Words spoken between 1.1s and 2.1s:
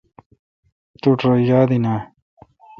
رو یاد این اؘ۔